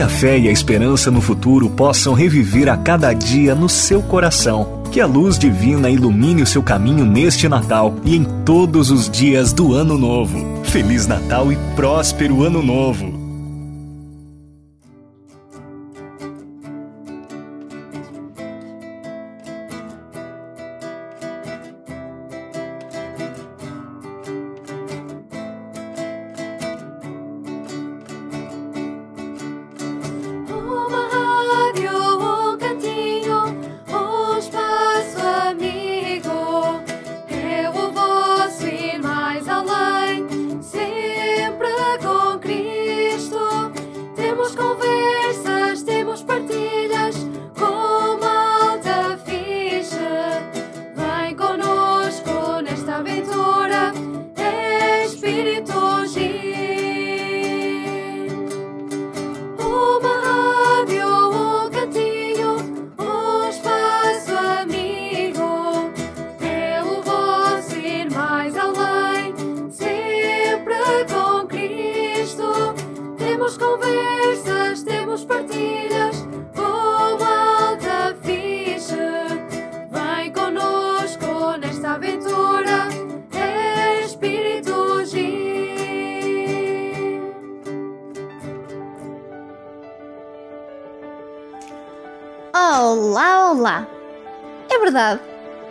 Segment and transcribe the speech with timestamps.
[0.00, 4.00] Que a fé e a esperança no futuro possam reviver a cada dia no seu
[4.00, 4.80] coração.
[4.90, 9.52] Que a luz divina ilumine o seu caminho neste Natal e em todos os dias
[9.52, 10.38] do Ano Novo.
[10.64, 13.09] Feliz Natal e próspero Ano Novo!
[95.00, 95.20] Verdade,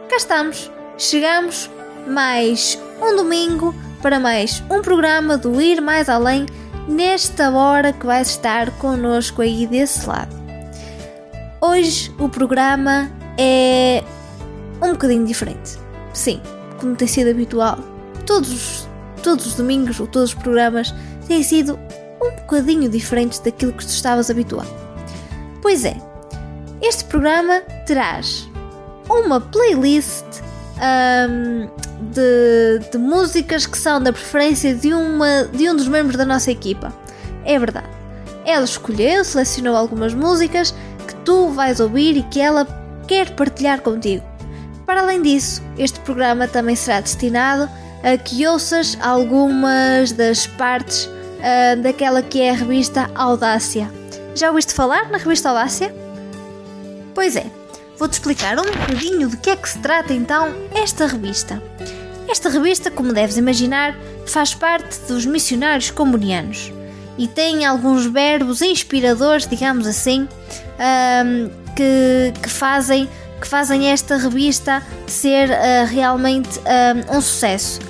[0.09, 0.71] cá estamos.
[0.97, 1.69] Chegamos
[2.07, 6.47] mais um domingo para mais um programa do Ir Mais Além
[6.87, 10.35] nesta hora que vais estar connosco aí desse lado.
[11.61, 13.07] Hoje o programa
[13.37, 14.03] é
[14.81, 15.77] um bocadinho diferente.
[16.11, 16.41] Sim,
[16.79, 17.77] como tem sido habitual,
[18.25, 18.87] todos,
[19.21, 20.91] todos os domingos ou todos os programas
[21.27, 21.79] têm sido
[22.19, 24.73] um bocadinho diferentes daquilo que tu estavas habituado.
[25.61, 25.95] Pois é,
[26.81, 28.48] este programa traz
[29.09, 30.25] uma playlist
[30.79, 31.67] um,
[32.11, 36.51] de, de, músicas que são da preferência de, uma, de um dos membros da nossa
[36.51, 36.93] equipa.
[37.43, 37.89] É verdade.
[38.45, 40.73] Ela escolheu, selecionou algumas músicas
[41.07, 42.65] que tu vais ouvir e que ela
[43.07, 44.23] quer partilhar contigo.
[44.85, 47.69] Para além disso, este programa também será destinado
[48.03, 53.91] a que ouças algumas das partes uh, daquela que é a revista Audácia.
[54.35, 55.93] Já ouviste falar na revista Audácia?
[57.13, 57.45] Pois é,
[57.99, 61.61] Vou-te explicar um bocadinho de que é que se trata então esta revista.
[62.29, 63.93] Esta revista, como deves imaginar,
[64.25, 66.71] faz parte dos missionários comunianos
[67.17, 70.29] e tem alguns verbos inspiradores, digamos assim,
[70.79, 73.09] um, que, que, fazem,
[73.41, 77.81] que fazem esta revista ser uh, realmente um, um, sucesso.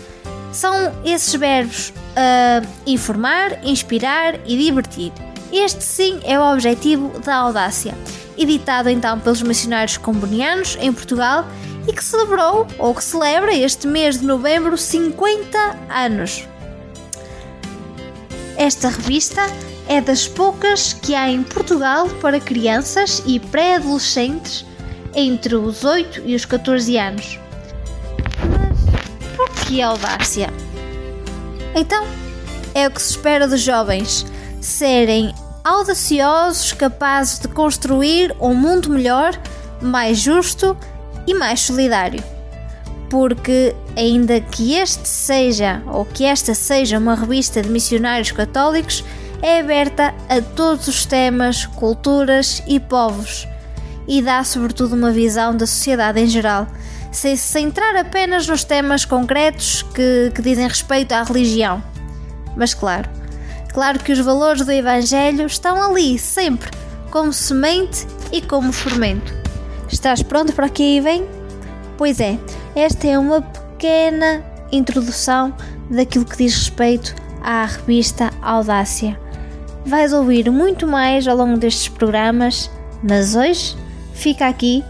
[0.51, 0.73] São
[1.05, 5.11] esses verbos uh, informar, inspirar e divertir.
[5.51, 7.95] Este sim é o objetivo da audácia
[8.39, 11.45] editado então pelos missionários combonianos em Portugal
[11.87, 15.57] e que celebrou, ou que celebra este mês de novembro, 50
[15.89, 16.47] anos.
[18.55, 19.41] Esta revista
[19.87, 24.65] é das poucas que há em Portugal para crianças e pré-adolescentes
[25.15, 27.39] entre os 8 e os 14 anos.
[28.51, 30.49] Mas por que audácia?
[31.73, 32.05] Então,
[32.73, 34.25] é o que se espera dos jovens
[34.61, 35.33] serem
[35.63, 39.39] audaciosos capazes de construir um mundo melhor,
[39.81, 40.77] mais justo
[41.27, 42.23] e mais solidário.
[43.09, 49.03] Porque, ainda que este seja ou que esta seja uma revista de missionários católicos,
[49.41, 53.47] é aberta a todos os temas, culturas e povos
[54.09, 56.67] e dá sobretudo uma visão da sociedade em geral,
[57.11, 61.81] sem se centrar apenas nos temas concretos que, que dizem respeito à religião.
[62.57, 63.07] Mas claro,
[63.73, 66.69] Claro que os valores do Evangelho estão ali, sempre,
[67.11, 69.33] como semente e como fermento.
[69.91, 71.25] Estás pronto para que aí vem?
[71.97, 72.37] Pois é,
[72.75, 75.53] esta é uma pequena introdução
[75.89, 79.19] daquilo que diz respeito à revista Audácia.
[79.85, 82.69] Vais ouvir muito mais ao longo destes programas,
[83.01, 83.75] mas hoje
[84.13, 84.83] fica aqui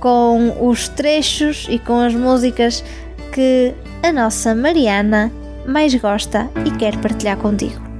[0.00, 2.84] com os trechos e com as músicas
[3.32, 5.32] que a nossa Mariana
[5.66, 7.93] mais gosta e quer partilhar contigo.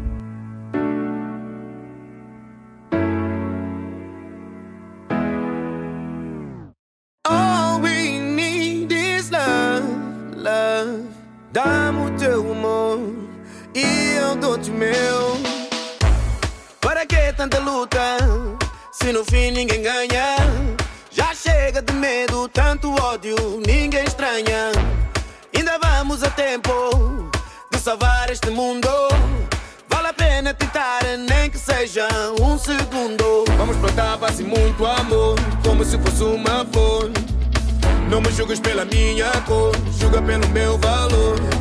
[38.54, 41.53] julgas pela minha cor, julga pelo meu valor.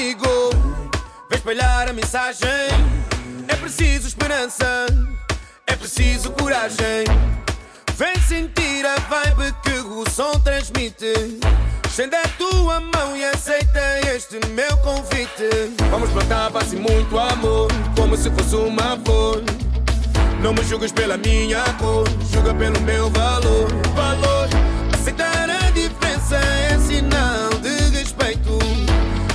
[0.00, 0.50] amigo.
[1.28, 2.48] Vem espalhar a mensagem.
[3.46, 4.86] É preciso esperança,
[5.66, 7.04] é preciso coragem.
[7.96, 11.38] Vem sentir a vibe que o som transmite.
[11.86, 13.80] Estende a tua mão e aceita
[14.14, 15.50] este meu convite.
[15.90, 19.42] Vamos plantar paz e muito amor, como se fosse uma flor.
[20.40, 23.68] Não me julgues pela minha cor, julga pelo meu valor.
[23.94, 24.39] Valor.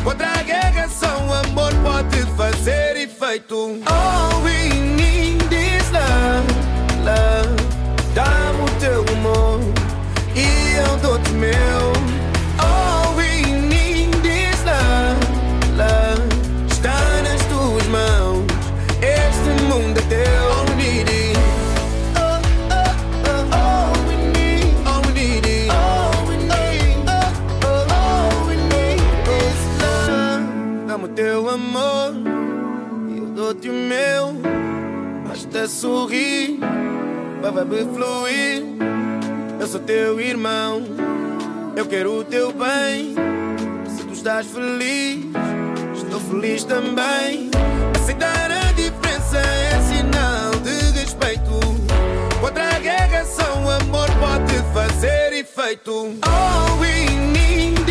[0.05, 3.55] Outra guerra só o amor pode fazer efeito.
[3.55, 5.14] Oh, e
[33.45, 34.33] outro meu.
[35.27, 36.59] Mas até sorri,
[37.41, 38.63] vai fluir.
[39.59, 40.83] Eu sou teu irmão,
[41.75, 43.15] eu quero o teu bem.
[43.87, 45.25] Se tu estás feliz,
[45.93, 47.49] estou feliz também.
[47.95, 51.51] Aceitar a diferença é sinal de respeito.
[52.41, 56.17] Contra a guerra, só o amor pode fazer efeito.
[56.23, 57.84] All we need.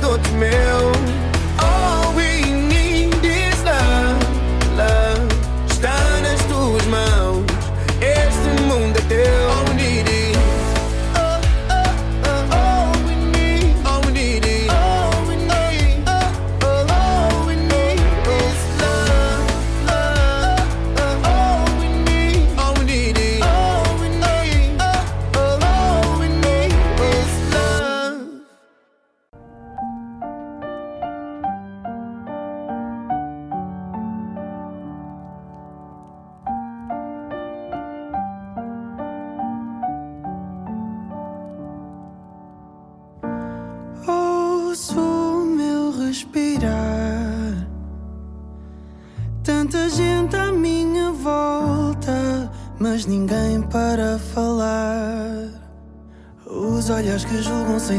[0.00, 0.97] todo meu.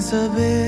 [0.10, 0.59] saber.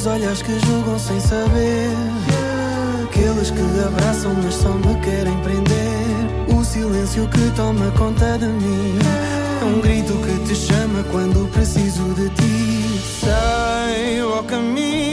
[0.00, 1.90] Os olhares que julgam sem saber.
[3.04, 6.56] Aqueles que abraçam, mas só me querem prender.
[6.56, 8.98] O silêncio que toma conta de mim.
[9.60, 12.98] É um grito que te chama quando preciso de ti.
[13.20, 15.09] Sai ao caminho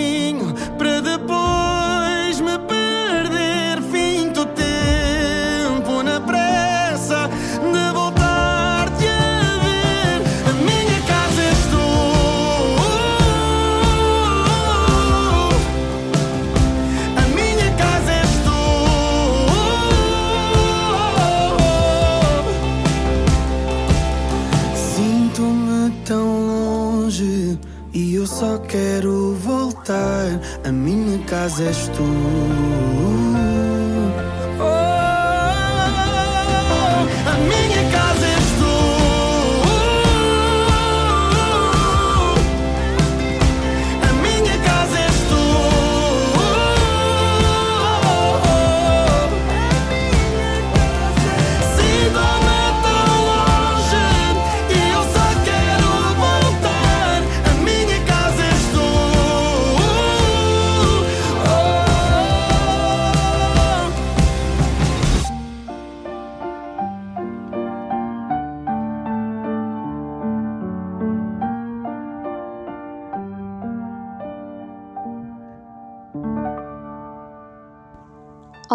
[31.28, 32.87] casa és tu.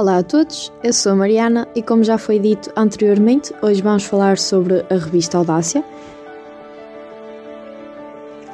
[0.02, 4.02] Olá a todos, eu sou a Mariana e, como já foi dito anteriormente, hoje vamos
[4.02, 5.85] falar sobre a revista Audácia.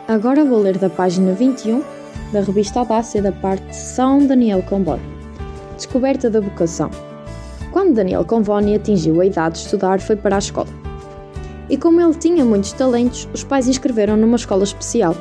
[0.07, 1.83] Agora vou ler da página 21
[2.35, 5.01] da revista Audácia da parte São Daniel Comboni.
[5.75, 6.91] Descoberta da vocação.
[7.73, 10.69] Quando Daniel Convoni atingiu a idade de estudar, foi para a escola.
[11.71, 15.17] E como ele tinha muitos talentos, os pais inscreveram numa escola especial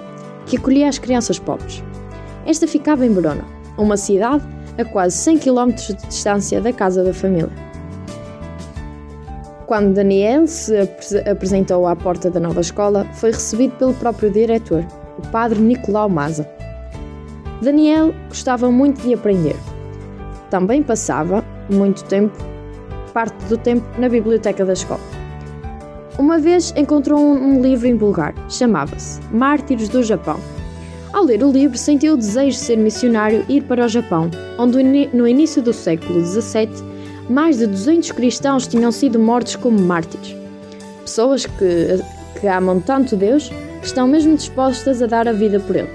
[0.45, 1.81] que acolhia as crianças pobres.
[2.45, 3.45] Esta ficava em Verona,
[3.77, 7.49] uma cidade a quase 100 km de distância da casa da família.
[9.65, 10.77] Quando Daniel se
[11.29, 14.85] apresentou à porta da nova escola, foi recebido pelo próprio diretor,
[15.17, 16.47] o padre Nicolau Maza.
[17.61, 19.55] Daniel gostava muito de aprender.
[20.49, 22.37] Também passava muito tempo,
[23.13, 25.01] parte do tempo, na biblioteca da escola.
[26.17, 30.39] Uma vez encontrou um livro em bulgar, chamava-se Mártires do Japão
[31.13, 34.29] ao ler o livro, sentiu o desejo de ser missionário e ir para o Japão,
[34.57, 34.83] onde
[35.13, 36.69] no início do século XVII
[37.29, 40.35] mais de 200 cristãos tinham sido mortos como mártires.
[41.01, 43.49] Pessoas que, que amam tanto Deus
[43.81, 45.89] que estão mesmo dispostas a dar a vida por ele.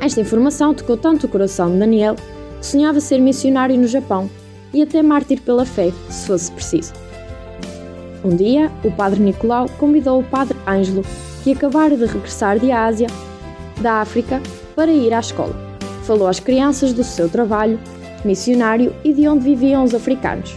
[0.00, 2.16] Esta informação tocou tanto o coração de Daniel
[2.60, 4.30] que sonhava ser missionário no Japão
[4.72, 6.92] e até mártir pela fé, se fosse preciso.
[8.24, 11.04] Um dia, o padre Nicolau convidou o padre Ângelo,
[11.42, 13.06] que acabara de regressar de Ásia,
[13.80, 14.40] da África
[14.74, 15.54] para ir à escola.
[16.04, 17.78] Falou às crianças do seu trabalho
[18.24, 20.56] missionário e de onde viviam os africanos.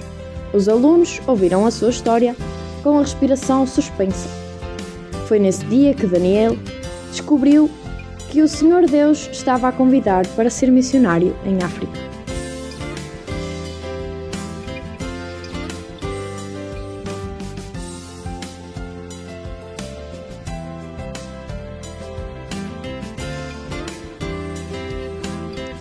[0.54, 2.36] Os alunos ouviram a sua história
[2.84, 4.28] com a respiração suspensa.
[5.28, 6.58] Foi nesse dia que Daniel
[7.12, 7.70] descobriu
[8.30, 12.09] que o Senhor Deus estava a convidar para ser missionário em África.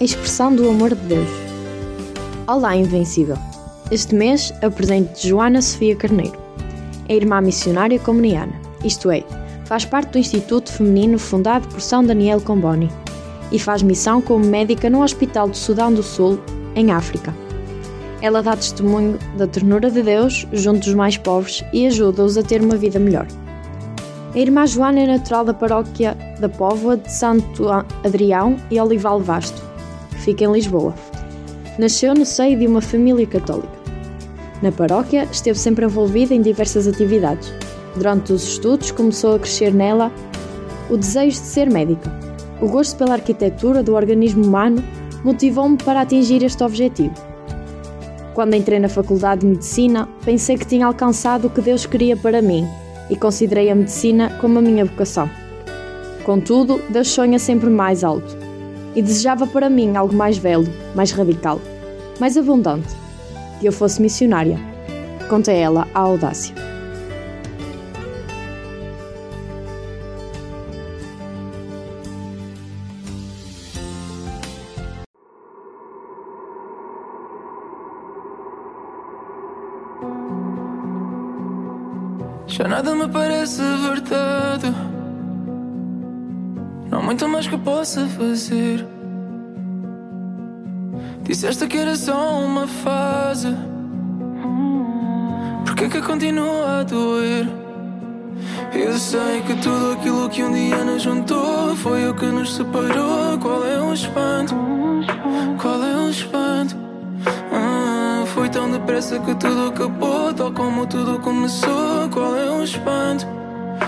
[0.08, 1.28] Expressão do amor de Deus.
[2.46, 3.36] Olá, Invencível!
[3.90, 6.38] Este mês apresento Joana Sofia Carneiro.
[7.10, 9.22] É irmã missionária comuniana, isto é,
[9.66, 12.90] faz parte do Instituto Feminino fundado por São Daniel Comboni
[13.52, 16.40] e faz missão como médica no Hospital do Sudão do Sul,
[16.74, 17.34] em África.
[18.22, 22.62] Ela dá testemunho da ternura de Deus junto dos mais pobres e ajuda-os a ter
[22.62, 23.26] uma vida melhor.
[24.34, 27.68] A irmã Joana é natural da paróquia da Póvoa de Santo
[28.02, 29.67] Adrião e Olival Vasto
[30.28, 30.94] fica em Lisboa.
[31.78, 33.78] Nasceu no seio de uma família católica.
[34.60, 37.50] Na paróquia, esteve sempre envolvida em diversas atividades.
[37.96, 40.12] Durante os estudos, começou a crescer nela
[40.90, 42.12] o desejo de ser médica.
[42.60, 44.84] O gosto pela arquitetura do organismo humano
[45.24, 47.14] motivou-me para atingir este objetivo.
[48.34, 52.42] Quando entrei na Faculdade de Medicina, pensei que tinha alcançado o que Deus queria para
[52.42, 52.68] mim
[53.08, 55.30] e considerei a medicina como a minha vocação.
[56.22, 58.47] Contudo, Deus sonha sempre mais alto
[58.98, 61.60] e desejava para mim algo mais velho, mais radical,
[62.18, 62.88] mais abundante,
[63.60, 64.58] que eu fosse missionária.
[65.30, 66.52] Conta ela a audácia.
[82.48, 84.87] Já nada me parece verdade.
[86.98, 88.84] Há muito mais que possa fazer.
[91.22, 93.56] Disseste que era só uma fase.
[95.64, 97.48] Por que que continua a doer?
[98.74, 103.38] Eu sei que tudo aquilo que um dia nos juntou foi o que nos separou.
[103.38, 104.56] Qual é o espanto?
[105.62, 106.76] Qual é o espanto?
[107.52, 112.08] Ah, foi tão depressa que tudo acabou, tal como tudo começou.
[112.12, 113.24] Qual é o espanto?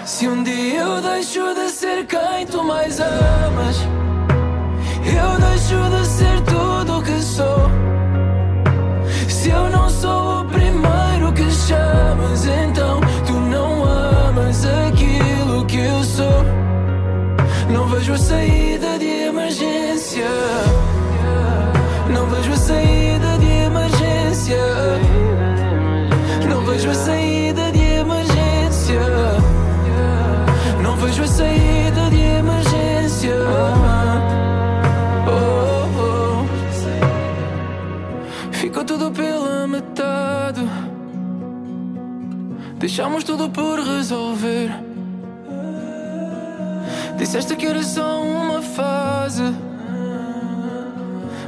[0.05, 3.77] Se um dia eu deixo de ser quem tu mais amas,
[5.05, 7.71] eu deixo de ser tudo o que sou.
[9.29, 15.81] Se eu não sou o primeiro que chamas, então tu não amas aquilo que
[18.01, 20.27] vejo a saída de emergência.
[22.09, 25.10] Não vejo a saída de emergência.
[42.91, 44.69] Deixamos tudo por resolver.
[47.17, 49.45] Disseste que era só uma fase.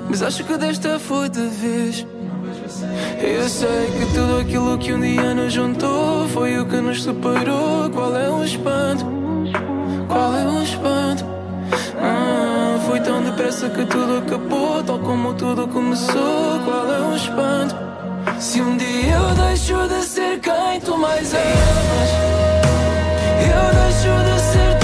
[0.08, 2.06] Mas acho que desta foi de vez.
[3.20, 7.90] Eu sei que tudo aquilo que um dia nos juntou foi o que nos separou.
[7.90, 9.04] Qual é o espanto?
[10.06, 11.24] Qual é o espanto?
[12.00, 16.60] Ah, foi tão depressa que tudo acabou, tal como tudo começou.
[16.64, 17.91] Qual é o espanto?
[18.42, 22.10] Se um dia eu deixo de ser quem tu mais amas,
[23.38, 24.81] eu deixo de ser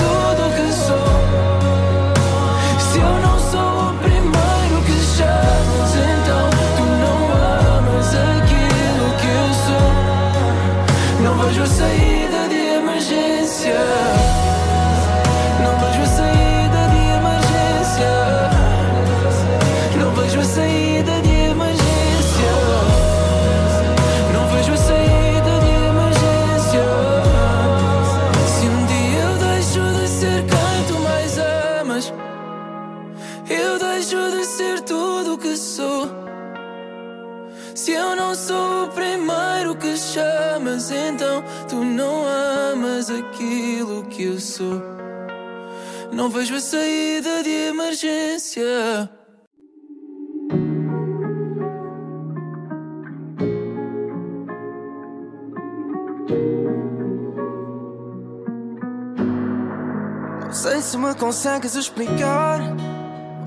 [40.90, 42.24] então tu não
[42.72, 44.83] amas aquilo que eu sou.
[46.12, 49.11] Não vejo a saída de emergência.
[60.44, 62.61] Não sei se me consegues explicar.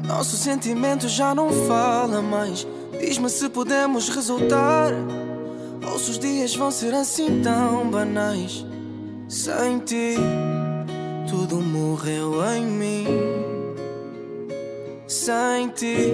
[0.04, 2.68] O nosso sentimento já não fala mais.
[3.00, 4.92] Diz-me se podemos resultar.
[5.92, 8.66] Ou se os dias vão ser assim tão banais.
[9.28, 10.16] Sem ti,
[11.30, 13.08] tudo morreu em mim.
[15.06, 16.12] Sem ti,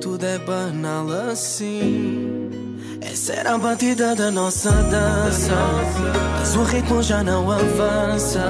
[0.00, 2.38] tudo é banal assim.
[3.00, 5.54] Essa era a batida da nossa dança.
[6.38, 8.44] Mas o ritmo já não avança.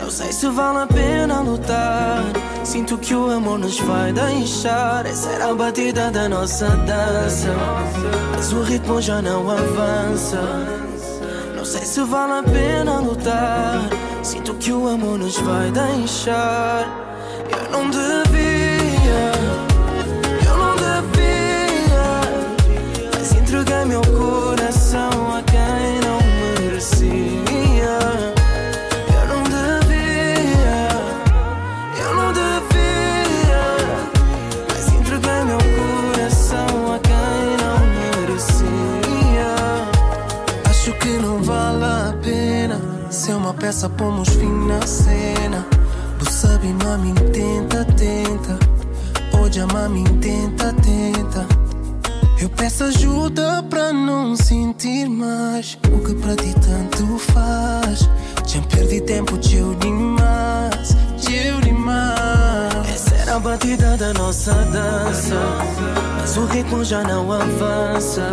[0.00, 2.39] Não sei se vale a pena lutar.
[2.64, 5.06] Sinto que o amor nos vai deixar.
[5.06, 7.54] Essa era a batida da nossa dança.
[8.32, 10.40] Mas o ritmo já não avança.
[11.56, 13.88] Não sei se vale a pena lutar.
[14.22, 16.86] Sinto que o amor nos vai deixar.
[17.50, 18.29] Eu não devia.
[43.70, 45.64] Peça, pomos fim na cena.
[46.18, 48.58] Tu sabe, mami, tenta, tenta.
[49.38, 51.46] Hoje a mami, tenta, tenta.
[52.40, 58.10] Eu peço ajuda pra não sentir mais o que pra ti tanto faz.
[58.44, 62.88] Já perdi tempo, teu demais, teu demais.
[62.92, 65.36] Essa era a batida da nossa dança,
[66.18, 68.32] mas o ritmo já não avança.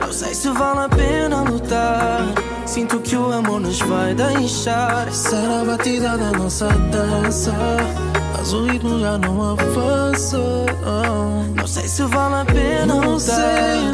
[0.00, 2.51] Não sei se vale a pena lutar.
[2.72, 5.06] Sinto que o amor nos vai deixar.
[5.06, 7.52] Era a batida da nossa dança.
[8.34, 10.38] Mas o ritmo já não avança.
[11.54, 13.34] Não sei se vale a pena Não sei,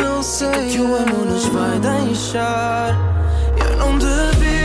[0.00, 0.52] não sei.
[0.52, 2.96] Sinto que o amor nos vai deixar.
[3.68, 4.57] Eu não devia.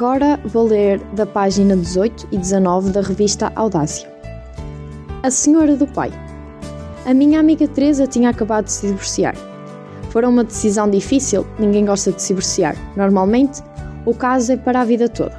[0.00, 4.10] Agora vou ler da página 18 e 19 da revista Audácia.
[5.22, 6.10] A Senhora do Pai.
[7.04, 9.34] A minha amiga Teresa tinha acabado de se divorciar.
[10.08, 12.74] Fora uma decisão difícil, ninguém gosta de se divorciar.
[12.96, 13.60] Normalmente,
[14.06, 15.38] o caso é para a vida toda.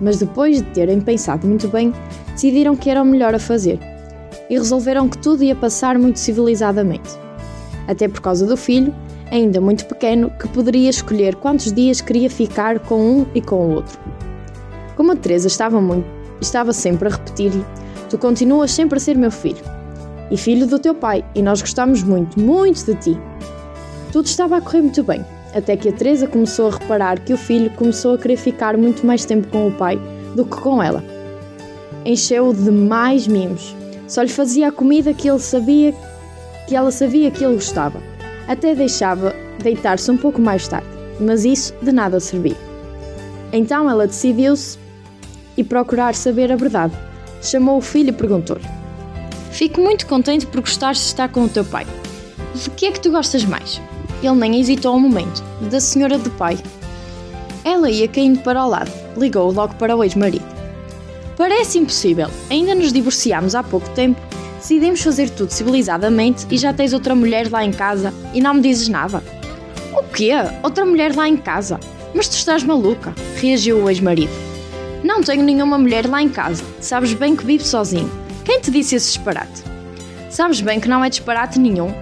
[0.00, 1.92] Mas depois de terem pensado muito bem,
[2.30, 3.80] decidiram que era o melhor a fazer
[4.48, 7.10] e resolveram que tudo ia passar muito civilizadamente.
[7.88, 8.94] Até por causa do filho,
[9.30, 13.74] ainda muito pequeno, que poderia escolher quantos dias queria ficar com um e com o
[13.74, 13.98] outro.
[14.96, 16.06] Como a Teresa estava, muito,
[16.40, 17.64] estava sempre a repetir-lhe:
[18.08, 19.62] Tu continuas sempre a ser meu filho
[20.30, 23.18] e filho do teu pai, e nós gostamos muito, muito de ti.
[24.12, 27.36] Tudo estava a correr muito bem, até que a Teresa começou a reparar que o
[27.36, 30.00] filho começou a querer ficar muito mais tempo com o pai
[30.34, 31.04] do que com ela.
[32.04, 33.74] Encheu-o de mais mimos.
[34.08, 35.92] Só lhe fazia a comida que ele sabia
[36.66, 38.00] que ela sabia que ele gostava.
[38.48, 40.86] Até deixava deitar-se um pouco mais tarde,
[41.20, 42.56] mas isso de nada servia.
[43.52, 44.78] Então ela decidiu-se
[45.56, 46.94] e procurar saber a verdade.
[47.42, 48.64] Chamou o filho e perguntou-lhe:
[49.50, 51.86] Fico muito contente por gostares de estar com o teu pai.
[52.54, 53.80] De que é que tu gostas mais?
[54.22, 55.42] Ele nem hesitou um momento.
[55.70, 56.58] Da senhora do pai.
[57.64, 58.90] Ela ia caindo para o lado.
[59.16, 60.44] Ligou logo para o ex-marido.
[61.36, 62.28] Parece impossível.
[62.48, 64.20] Ainda nos divorciámos há pouco tempo.
[64.66, 68.60] Decidimos fazer tudo civilizadamente e já tens outra mulher lá em casa e não me
[68.60, 69.22] dizes nada.
[69.92, 70.32] O quê?
[70.60, 71.78] Outra mulher lá em casa?
[72.12, 73.14] Mas tu estás maluca?
[73.36, 74.32] Reagiu o ex-marido.
[75.04, 76.64] Não tenho nenhuma mulher lá em casa.
[76.80, 78.10] Sabes bem que vivo sozinho.
[78.44, 79.62] Quem te disse esse disparate?
[80.30, 81.94] Sabes bem que não é disparate nenhum.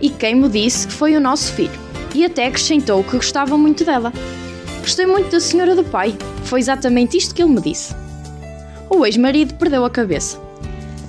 [0.00, 1.78] E quem me disse que foi o nosso filho.
[2.14, 4.10] E até acrescentou que gostava muito dela.
[4.80, 6.16] Gostei muito da senhora do pai.
[6.44, 7.94] Foi exatamente isto que ele me disse.
[8.88, 10.48] O ex-marido perdeu a cabeça.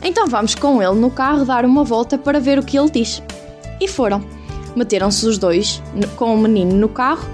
[0.04, 3.22] Então vamos com ele no carro dar uma volta para ver o que ele diz.
[3.80, 4.24] E foram.
[4.76, 5.82] Meteram-se os dois
[6.16, 7.28] com o menino no carro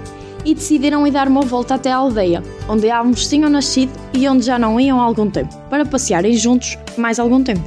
[0.44, 4.44] e decidiram ir dar uma volta até a aldeia, onde ambos tinham nascido e onde
[4.44, 7.62] já não iam há algum tempo, para passearem juntos mais algum tempo.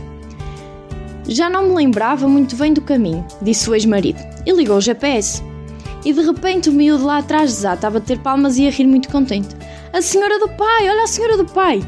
[1.28, 5.44] Já não me lembrava muito bem do caminho, disse o ex-marido, e ligou o GPS.
[6.04, 9.10] E de repente o miúdo lá atrás desata a bater palmas e a rir muito
[9.10, 9.56] contente.
[9.94, 11.82] A senhora do pai, olha a senhora do pai!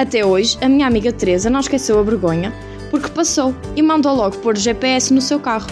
[0.00, 2.54] Até hoje, a minha amiga Teresa não esqueceu a vergonha,
[2.90, 5.66] porque passou e mandou logo pôr o GPS no seu carro.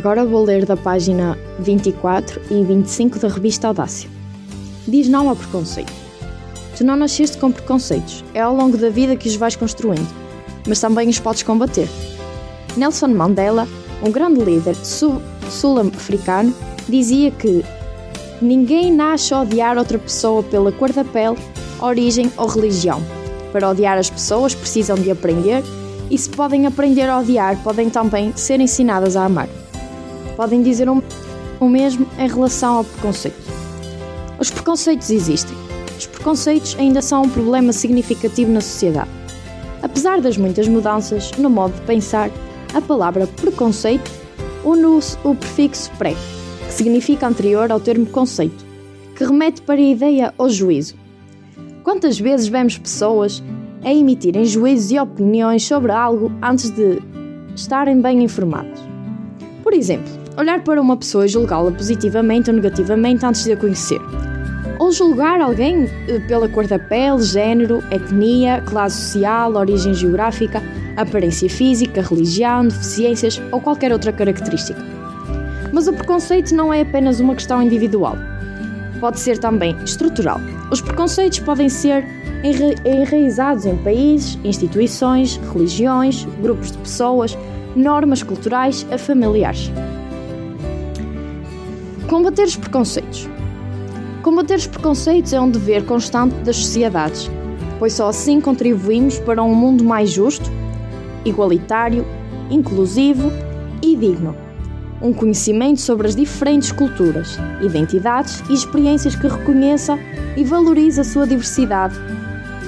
[0.00, 4.08] Agora vou ler da página 24 e 25 da revista Audácia.
[4.88, 5.92] Diz não ao preconceito.
[6.74, 10.08] Tu não nasceste com preconceitos, é ao longo da vida que os vais construindo,
[10.66, 11.86] mas também os podes combater.
[12.78, 13.68] Nelson Mandela,
[14.02, 16.54] um grande líder sul-africano,
[16.88, 17.62] dizia que
[18.40, 21.36] ninguém nasce a odiar outra pessoa pela cor da pele,
[21.78, 23.02] origem ou religião.
[23.52, 25.62] Para odiar as pessoas precisam de aprender
[26.10, 29.59] e se podem aprender a odiar, podem também ser ensinadas a amar
[30.30, 33.36] podem dizer o mesmo em relação ao preconceito.
[34.38, 35.56] Os preconceitos existem.
[35.98, 39.10] Os preconceitos ainda são um problema significativo na sociedade.
[39.82, 42.30] Apesar das muitas mudanças no modo de pensar,
[42.74, 44.10] a palavra preconceito
[44.64, 46.14] une o prefixo pré,
[46.66, 48.64] que significa anterior ao termo conceito,
[49.16, 50.94] que remete para a ideia ou juízo.
[51.82, 53.42] Quantas vezes vemos pessoas
[53.82, 56.98] a emitirem juízos e opiniões sobre algo antes de
[57.54, 58.80] estarem bem informados?
[59.62, 64.00] Por exemplo, olhar para uma pessoa e julgá-la positivamente ou negativamente antes de a conhecer.
[64.78, 70.62] Ou julgar alguém eh, pela cor da pele, género, etnia, classe social, origem geográfica,
[70.96, 74.80] aparência física, religião, deficiências ou qualquer outra característica.
[75.72, 78.16] Mas o preconceito não é apenas uma questão individual.
[78.98, 80.40] Pode ser também estrutural.
[80.70, 82.04] Os preconceitos podem ser
[82.84, 87.36] enraizados em países, instituições, religiões, grupos de pessoas,
[87.76, 89.70] normas culturais a familiares.
[92.10, 93.28] Combater os preconceitos.
[94.20, 97.30] Combater os preconceitos é um dever constante das sociedades,
[97.78, 100.50] pois só assim contribuímos para um mundo mais justo,
[101.24, 102.04] igualitário,
[102.50, 103.30] inclusivo
[103.80, 104.34] e digno.
[105.00, 109.96] Um conhecimento sobre as diferentes culturas, identidades e experiências que reconheça
[110.36, 111.94] e valorize a sua diversidade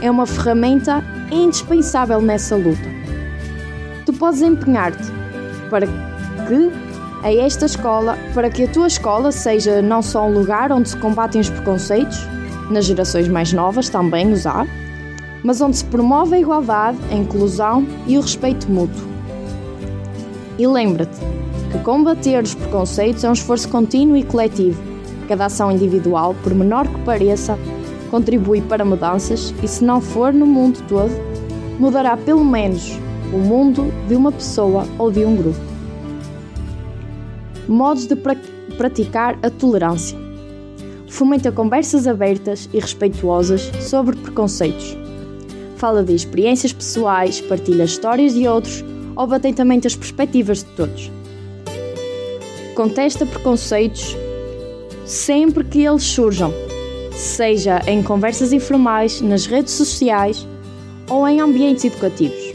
[0.00, 1.02] é uma ferramenta
[1.32, 2.88] indispensável nessa luta.
[4.06, 5.10] Tu podes empenhar-te
[5.68, 6.91] para que
[7.22, 10.96] a esta escola para que a tua escola seja não só um lugar onde se
[10.96, 12.18] combatem os preconceitos,
[12.68, 14.66] nas gerações mais novas também os há,
[15.44, 19.06] mas onde se promove a igualdade, a inclusão e o respeito mútuo.
[20.58, 21.18] E lembra-te
[21.70, 24.82] que combater os preconceitos é um esforço contínuo e coletivo.
[25.28, 27.58] Cada ação individual, por menor que pareça,
[28.10, 31.12] contribui para mudanças e, se não for no mundo todo,
[31.78, 32.98] mudará pelo menos
[33.32, 35.71] o mundo de uma pessoa ou de um grupo.
[37.68, 38.36] Modos de pra
[38.76, 40.18] praticar a tolerância.
[41.08, 44.96] Fomenta conversas abertas e respeituosas sobre preconceitos.
[45.76, 48.84] Fala de experiências pessoais, partilha histórias de outros
[49.16, 51.10] ouve atentamente as perspectivas de todos.
[52.74, 54.16] Contesta preconceitos
[55.04, 56.52] sempre que eles surjam,
[57.12, 60.46] seja em conversas informais, nas redes sociais
[61.10, 62.52] ou em ambientes educativos.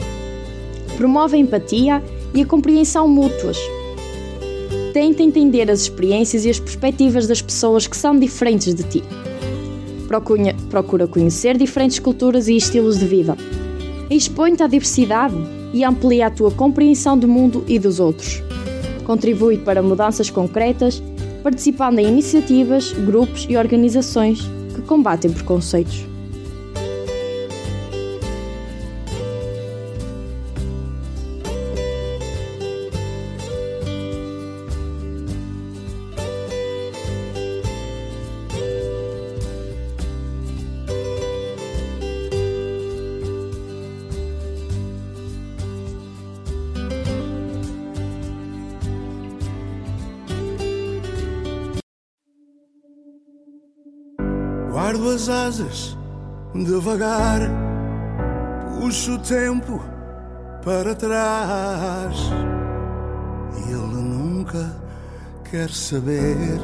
[0.98, 3.58] Promove a empatia e a compreensão mútuas.
[4.98, 9.04] Tenta entender as experiências e as perspectivas das pessoas que são diferentes de ti.
[10.08, 13.38] Procura, procura conhecer diferentes culturas e estilos de vida.
[14.10, 15.36] Expõe-te à diversidade
[15.72, 18.42] e amplia a tua compreensão do mundo e dos outros.
[19.06, 21.00] Contribui para mudanças concretas,
[21.44, 24.42] participando em iniciativas, grupos e organizações
[24.74, 26.08] que combatem preconceitos.
[55.28, 55.98] As asas
[56.56, 57.42] devagar,
[58.80, 59.84] puxo o tempo
[60.64, 62.16] para trás
[63.58, 64.74] e ele nunca
[65.50, 66.60] quer saber.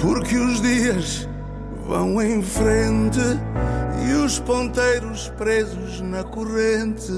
[0.00, 1.28] Porque os dias
[1.86, 3.20] vão em frente
[4.08, 7.12] e os ponteiros presos na corrente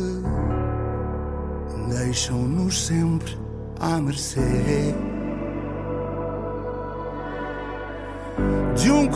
[1.89, 3.39] deixam-nos sempre
[3.81, 5.06] à mercê.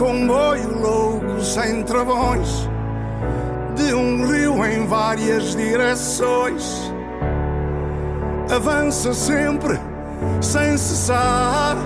[0.00, 2.66] Comboio louco sem travões,
[3.76, 6.90] de um rio em várias direções.
[8.50, 9.78] Avança sempre
[10.40, 11.76] sem cessar.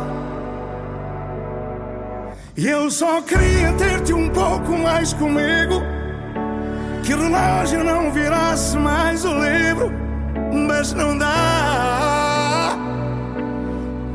[2.57, 5.83] E eu só queria ter-te um pouco mais comigo.
[7.03, 9.91] Que o relógio não virasse mais o livro,
[10.69, 12.77] mas não dá,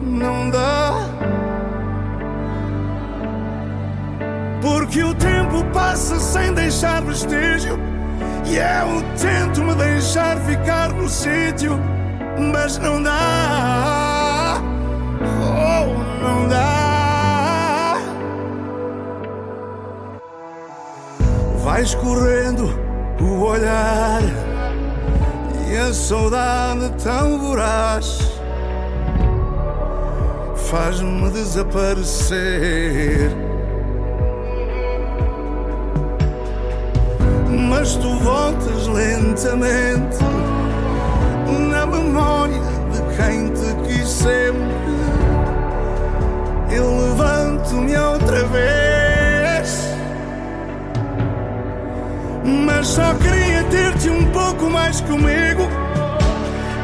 [0.02, 0.79] não dá.
[4.90, 7.78] Porque o tempo passa sem deixar vestígio.
[8.44, 11.80] E eu tento me deixar ficar no sítio,
[12.52, 14.60] mas não dá.
[15.22, 15.86] Oh,
[16.24, 17.98] não dá.
[21.64, 22.74] Vai escorrendo
[23.22, 24.24] o olhar
[25.70, 28.42] e a saudade tão voraz
[30.56, 33.49] faz-me desaparecer.
[37.70, 40.18] Mas tu voltas lentamente
[41.70, 42.60] na memória
[42.92, 44.80] de quem te quis sempre.
[46.72, 49.94] Eu levanto-me outra vez,
[52.66, 55.68] mas só queria ter-te um pouco mais comigo.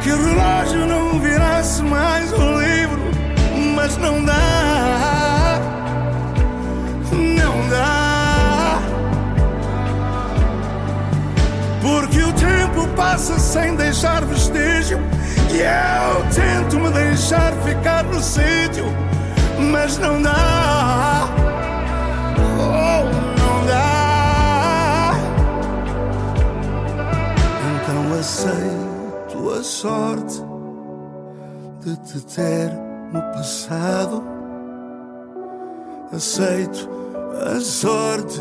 [0.02, 3.10] Que o relógio não virasse mais o livro,
[3.74, 5.60] mas não dá,
[7.12, 8.05] não dá.
[12.46, 14.98] Tempo passa sem deixar vestígio.
[15.52, 18.84] E eu tento me deixar ficar no sítio,
[19.72, 21.28] mas não dá.
[22.58, 23.04] Oh,
[23.38, 25.12] não dá.
[27.74, 30.42] Então aceito a sorte
[31.80, 32.70] de te ter
[33.12, 34.22] no passado.
[36.12, 36.88] Aceito
[37.44, 38.40] a sorte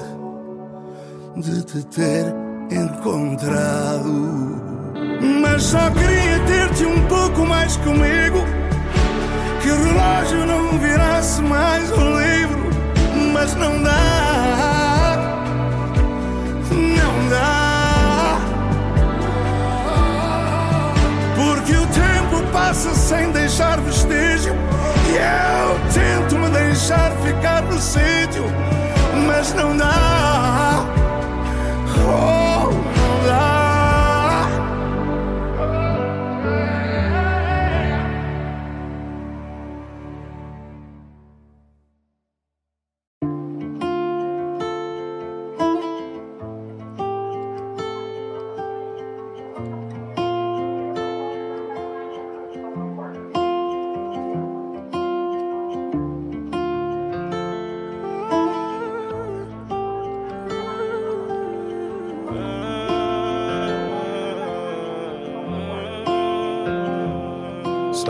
[1.38, 4.62] de te ter encontrado.
[5.42, 8.44] Mas só queria ter-te um pouco mais comigo.
[9.62, 12.66] Que o relógio não virasse mais o livro.
[13.34, 15.18] Mas não dá,
[16.72, 18.40] não dá.
[21.36, 24.56] Porque o tempo passa sem deixar vestígio.
[25.10, 28.46] E eu tento me deixar ficar no sítio.
[29.28, 30.86] Mas não dá.
[32.08, 32.45] Oh,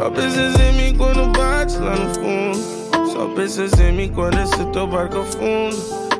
[0.05, 3.11] Só pensas em mim quando bates lá no fundo.
[3.11, 5.75] Só pensas em mim quando esse teu barco afunda.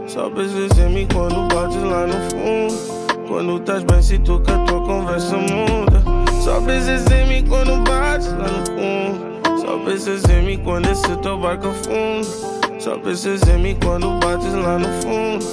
[0.07, 3.27] Só pensas em mim quando bates lá no fundo.
[3.27, 6.03] Quando estás bem, sinto que a tua conversa muda.
[6.41, 9.61] Só pensas em mim quando bates lá no fundo.
[9.61, 12.79] Só pensas em mim quando esse teu barco afunda.
[12.79, 15.45] Só pensas em mim quando bates lá no fundo.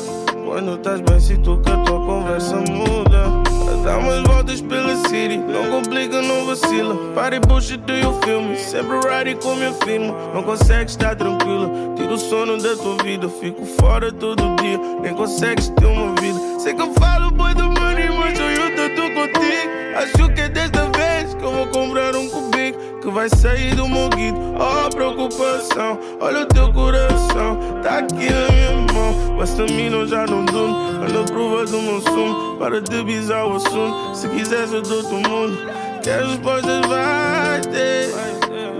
[0.46, 3.42] Quando estás bem, sinto que a tua conversa muda.
[3.84, 6.21] Dá umas voltas pela city, não complica,
[6.52, 6.94] vacila.
[7.14, 10.14] Para e bullshit do your filme, sempre ready com minha firma.
[10.34, 13.28] Não consegue estar tranquila, tira o sono da tua vida.
[13.28, 16.38] Fico fora todo dia, nem consegues ter uma vida.
[16.58, 19.72] Sei que eu falo boy do money, mas eu tô contigo.
[19.96, 23.88] Acho que é desta vez que eu vou comprar um cubico que vai sair do
[23.88, 24.38] meu guido.
[24.56, 29.36] Oh, preocupação, olha o teu coração, tá aqui na minha mão.
[29.36, 30.76] Basta mim, não já não durmo.
[31.02, 34.14] Ando prova do meu sumo, para de bizar o assunto.
[34.14, 35.81] Se quiseres, eu dou-te o mundo.
[36.02, 38.12] Que as respostas vai ter.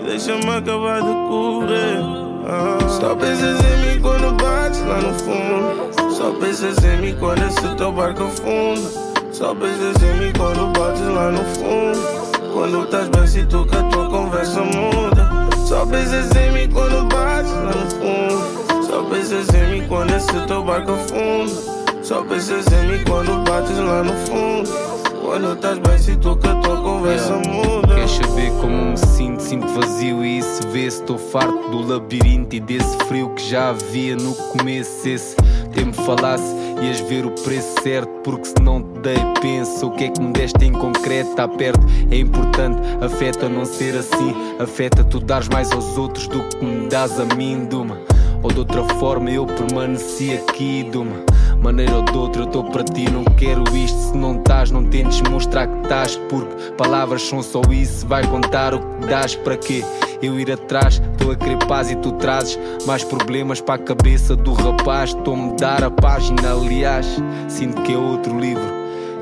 [0.04, 2.00] Deixa-me acabar de correr.
[2.48, 2.78] Ah.
[2.88, 6.12] Só pensas em mim quando bates lá no fundo.
[6.12, 8.90] Só pensas em mim quando esse teu barco afunda.
[9.30, 12.52] Só pensas em mim quando bates lá no fundo.
[12.52, 15.30] Quando estás bem, sinto que a tua conversa muda.
[15.64, 18.85] Só pensas em mim quando bates lá no fundo.
[18.85, 22.02] Só pensas em mim quando esse teu barco afunda.
[22.02, 24.91] Só pensas em mim quando bates lá no fundo.
[25.32, 27.94] Quando estás bem, sinto que a tua conversa muda.
[27.94, 29.42] Queres saber como me sinto?
[29.42, 33.70] Sinto vazio e isso vê se estou farto do labirinto e desse frio que já
[33.70, 35.08] havia no começo.
[35.08, 35.34] Esse
[35.72, 38.10] tempo falasse, ias ver o preço certo.
[38.22, 41.30] Porque se não te dei, pensa o que é que me deste em concreto.
[41.30, 44.34] Está perto, é importante, afeta não ser assim.
[44.58, 47.96] Afeta tu dares mais aos outros do que me dás a mim, Duma.
[48.42, 51.24] Ou de outra forma eu permaneci aqui, Duma
[51.62, 53.96] maneira ou de outra eu estou para ti, não quero isto.
[53.96, 58.07] Se não estás, não tentes mostrar que estás, porque palavras são só isso.
[58.07, 59.85] Vai contar o que dás para quê?
[60.20, 64.35] Eu ir atrás, estou a querer paz e tu trazes mais problemas para a cabeça
[64.35, 65.11] do rapaz.
[65.11, 67.07] Estou-me dar a página, aliás,
[67.48, 68.72] sinto que é outro livro,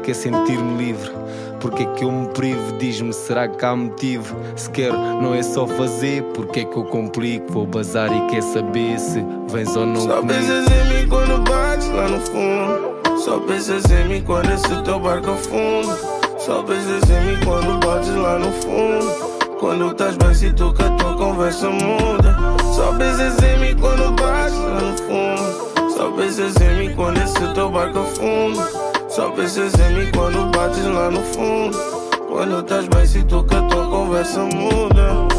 [0.03, 1.11] que é sentir-me livre.
[1.61, 2.79] Porque é que eu me privo?
[2.79, 4.35] Diz-me, será que há motivo?
[4.57, 6.23] Se quero, não é só fazer.
[6.35, 7.53] Porque é que eu complico?
[7.53, 10.29] Vou bazar e quer saber se vens ou não Só comigo.
[10.39, 13.21] pensas em mim quando bates lá no fundo.
[13.21, 15.97] Só pensas em mim quando esse teu barco afunda.
[16.39, 19.31] Só pensas em mim quando bates lá no fundo.
[19.61, 22.37] Quando estás bem, sinto que a tua conversa muda.
[22.75, 25.91] Só pensas em mim quando bates lá no fundo.
[25.95, 28.80] Só pensas em mim quando esse teu barco afunda.
[29.11, 31.77] Só pensas em mim quando bates lá no fundo.
[32.29, 35.30] Quando estás bem, sinto que a tua conversa muda.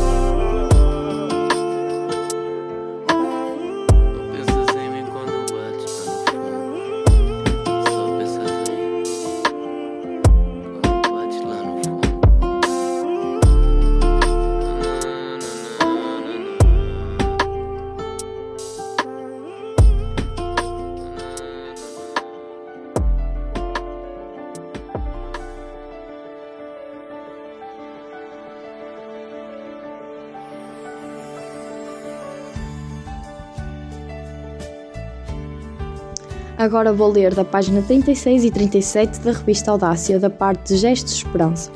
[36.62, 41.14] Agora vou ler da página 36 e 37 da revista Audácia, da parte de Gestos
[41.14, 41.72] de Esperança.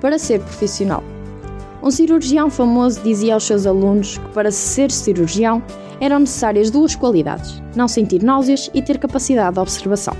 [0.00, 1.02] Para ser profissional.
[1.82, 5.60] Um cirurgião famoso dizia aos seus alunos que para ser cirurgião
[6.00, 10.16] eram necessárias duas qualidades: não sentir náuseas e ter capacidade de observação.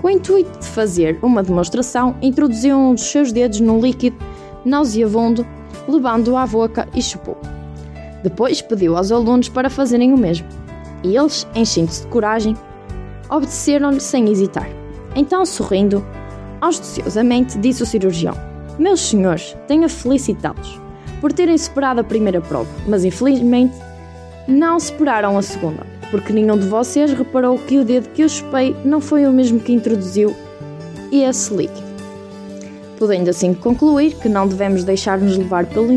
[0.00, 4.16] Com o intuito de fazer uma demonstração, introduziu um dos seus dedos num líquido
[4.64, 5.46] nauseabundo,
[5.86, 7.36] levando-o à boca e chupou.
[8.22, 10.48] Depois pediu aos alunos para fazerem o mesmo.
[11.02, 12.56] E eles, enchendo-se de coragem,
[13.30, 14.68] obedeceram-lhe sem hesitar.
[15.14, 16.04] Então, sorrindo,
[16.60, 18.34] auspiciosamente disse o cirurgião:
[18.78, 20.80] Meus senhores, tenho a felicitá-los
[21.20, 23.76] por terem superado a primeira prova, mas infelizmente
[24.48, 28.74] não superaram a segunda, porque nenhum de vocês reparou que o dedo que eu chupei
[28.84, 30.34] não foi o mesmo que introduziu
[31.12, 31.90] esse líquido.
[32.98, 35.92] Podendo assim concluir que não devemos deixar-nos levar pelo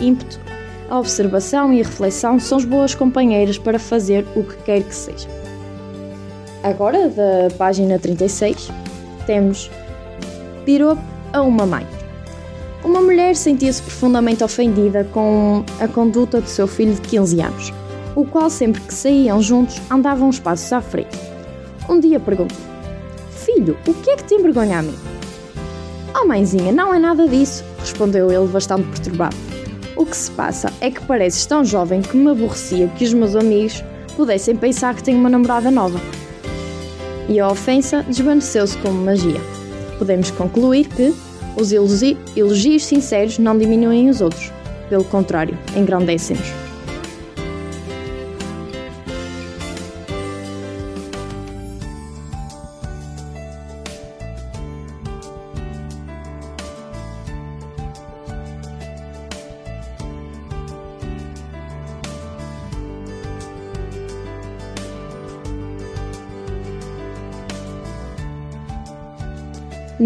[0.00, 0.40] ímpeto,
[0.88, 4.94] a observação e a reflexão são as boas companheiras para fazer o que quer que
[4.94, 5.37] seja.
[6.62, 8.68] Agora, da página 36,
[9.26, 9.70] temos
[10.64, 11.00] Piropo
[11.32, 11.86] a uma mãe.
[12.84, 17.72] Uma mulher sentia-se profundamente ofendida com a conduta do seu filho de 15 anos,
[18.16, 21.16] o qual, sempre que saíam juntos, andava uns passos à frente.
[21.88, 22.58] Um dia perguntou:
[23.30, 24.98] Filho, o que é que te envergonha a mim?
[26.20, 29.36] Oh, mãezinha, não é nada disso, respondeu ele, bastante perturbado.
[29.96, 33.36] O que se passa é que pareces tão jovem que me aborrecia que os meus
[33.36, 33.82] amigos
[34.16, 36.00] pudessem pensar que tenho uma namorada nova
[37.28, 39.40] e a ofensa desvaneceu-se como magia.
[39.98, 41.12] Podemos concluir que
[41.56, 44.52] os elogi- elogios sinceros não diminuem os outros,
[44.88, 46.67] pelo contrário, engrandecem-nos.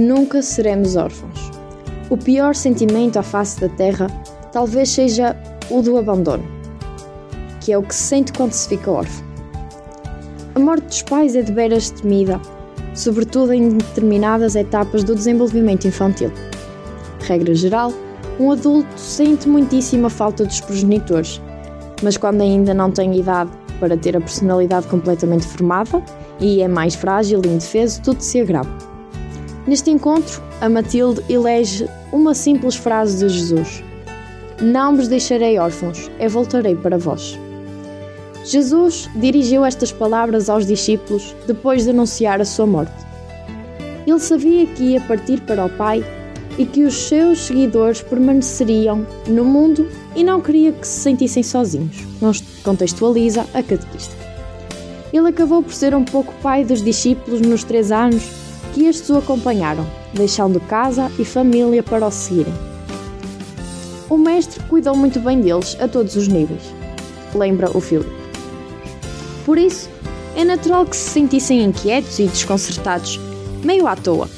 [0.03, 1.53] Nunca seremos órfãos.
[2.11, 4.09] O pior sentimento à face da terra
[4.51, 5.37] talvez seja
[5.71, 6.43] o do abandono,
[7.61, 9.25] que é o que se sente quando se fica órfão.
[10.57, 12.41] A morte dos pais é de veras temida,
[12.97, 16.33] sobretudo em determinadas etapas do desenvolvimento infantil.
[17.21, 17.93] Regra geral,
[18.41, 21.41] um adulto sente muitíssima falta dos progenitores,
[22.03, 26.03] mas quando ainda não tem idade para ter a personalidade completamente formada
[26.41, 28.91] e é mais frágil e indefeso, tudo se agrava.
[29.67, 33.83] Neste encontro, a Matilde elege uma simples frase de Jesus:
[34.61, 37.39] Não vos deixarei órfãos, eu voltarei para vós.
[38.45, 42.93] Jesus dirigiu estas palavras aos discípulos depois de anunciar a sua morte.
[44.05, 46.05] Ele sabia que ia partir para o Pai
[46.59, 52.05] e que os seus seguidores permaneceriam no mundo e não queria que se sentissem sozinhos,
[52.65, 54.15] contextualiza a catequista.
[55.13, 58.41] Ele acabou por ser um pouco pai dos discípulos nos três anos
[58.73, 62.53] que estes o acompanharam, deixando casa e família para o seguirem.
[64.09, 66.62] O mestre cuidou muito bem deles a todos os níveis,
[67.35, 68.11] lembra o Filipe.
[69.45, 69.89] Por isso,
[70.37, 73.20] é natural que se sentissem inquietos e desconcertados,
[73.62, 74.29] meio à toa,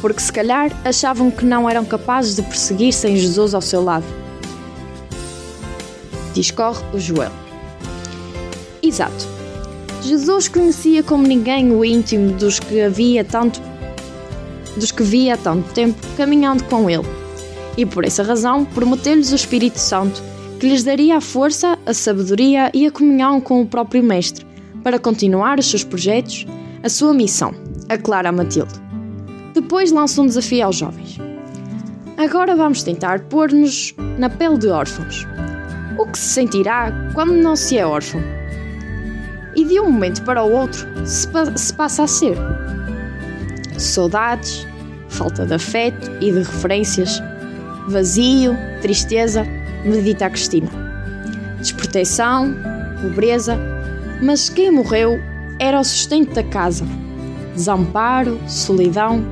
[0.00, 4.06] porque se calhar achavam que não eram capazes de perseguir sem Jesus ao seu lado.
[6.34, 7.32] Discorre o Joel.
[8.82, 9.28] Exato.
[10.02, 13.60] Jesus conhecia como ninguém o íntimo dos que havia tanto
[14.80, 17.06] dos que via há tanto tempo caminhando com ele.
[17.76, 20.20] E por essa razão prometeu-lhes o Espírito Santo,
[20.58, 24.44] que lhes daria a força, a sabedoria e a comunhão com o próprio Mestre,
[24.82, 26.46] para continuar os seus projetos,
[26.82, 27.54] a sua missão,
[27.88, 28.74] a Clara Matilde.
[29.54, 31.18] Depois lança um desafio aos jovens.
[32.16, 35.26] Agora vamos tentar pôr-nos na pele de órfãos.
[35.98, 38.20] O que se sentirá quando não se é órfão?
[39.54, 42.36] E de um momento para o outro se, pa se passa a ser
[43.80, 44.66] saudades,
[45.10, 47.22] falta de afeto e de referências,
[47.88, 49.46] vazio, tristeza,
[49.84, 50.70] medita a Cristina.
[51.58, 52.54] Desproteção,
[53.02, 53.58] pobreza,
[54.22, 55.20] mas quem morreu
[55.58, 56.86] era o sustento da casa.
[57.54, 59.24] Desamparo, solidão,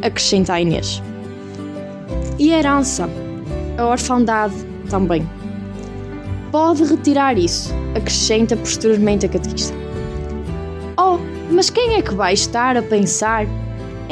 [0.00, 1.02] acrescenta a Inês.
[2.38, 3.08] E a herança,
[3.76, 4.54] a orfandade
[4.88, 5.28] também.
[6.50, 9.74] Pode retirar isso, acrescenta posteriormente a catequista.
[10.98, 11.18] Oh,
[11.50, 13.46] mas quem é que vai estar a pensar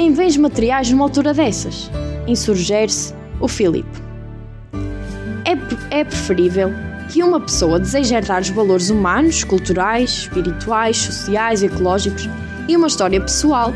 [0.00, 1.90] em bens materiais numa altura dessas?
[2.26, 4.00] Insurgir-se o Filipe.
[5.44, 6.72] É, é preferível
[7.10, 12.28] que uma pessoa deseje herdar os valores humanos, culturais, espirituais, sociais, ecológicos
[12.66, 13.74] e uma história pessoal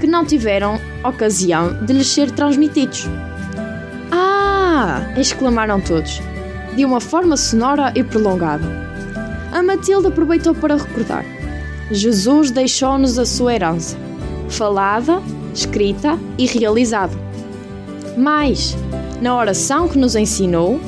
[0.00, 3.06] que não tiveram ocasião de lhes ser transmitidos.
[4.10, 5.12] Ah!
[5.18, 6.22] exclamaram todos,
[6.74, 8.64] de uma forma sonora e prolongada.
[9.52, 11.24] A Matilde aproveitou para recordar.
[11.90, 13.96] Jesus deixou-nos a sua herança,
[14.48, 15.20] falada
[15.56, 17.16] escrita e realizada.
[18.16, 18.76] Mas,
[19.20, 20.80] na oração que nos ensinou,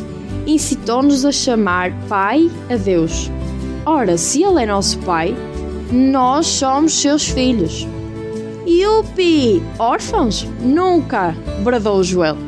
[0.46, 3.30] incitou-nos a chamar Pai a Deus.
[3.84, 5.34] Ora, se Ele é nosso Pai,
[5.90, 7.86] nós somos seus filhos.
[8.66, 9.62] Yupi!
[9.78, 10.46] Órfãos?
[10.60, 11.34] Nunca!
[11.62, 12.47] bradou Joel.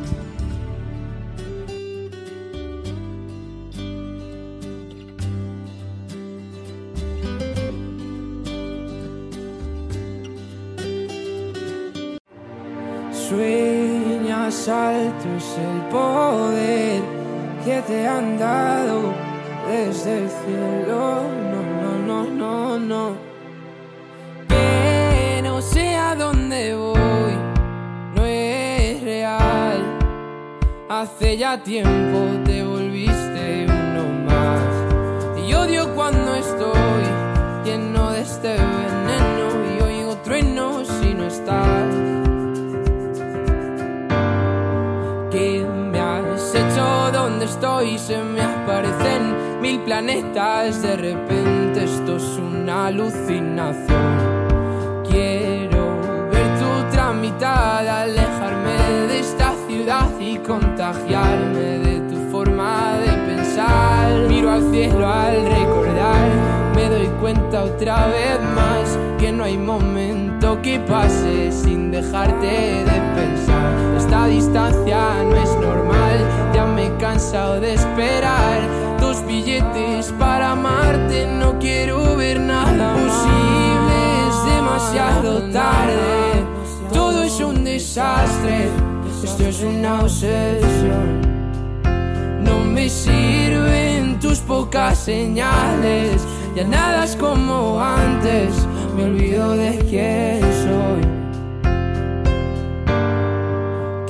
[14.69, 17.01] Es el poder
[17.65, 19.15] que te han dado
[19.67, 21.23] desde el cielo.
[21.51, 21.63] No,
[22.07, 23.17] no, no, no, no.
[24.49, 27.35] Que no sé a dónde voy,
[28.15, 29.83] no es real.
[30.91, 35.39] Hace ya tiempo te volviste uno más.
[35.43, 37.05] Y odio cuando estoy
[37.65, 42.10] lleno de este veneno y oigo truenos si no estás.
[47.45, 50.83] Estoy se me aparecen mil planetas.
[50.83, 54.41] De repente esto es una alucinación.
[55.09, 64.29] Quiero ver tu tramitada, alejarme de esta ciudad y contagiarme de tu forma de pensar.
[64.29, 66.29] Miro al cielo al recordar,
[66.75, 73.01] me doy cuenta otra vez más que no hay momento que pase sin dejarte de
[73.15, 73.97] pensar.
[73.97, 76.10] Esta distancia no es normal,
[77.01, 78.61] cansado de esperar
[79.01, 81.27] dos billetes para amarte.
[81.27, 83.97] No quiero ver nada posible,
[84.29, 86.45] es demasiado tarde.
[86.93, 88.69] Todo es un desastre,
[89.25, 91.21] esto es una obsesión.
[92.45, 96.23] No me sirven tus pocas señales,
[96.55, 98.51] ya nada es como antes.
[98.97, 101.20] Me olvido de quién soy.